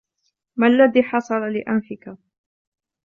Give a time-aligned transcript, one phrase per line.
[0.55, 2.17] ما الذي حصل لأنفك.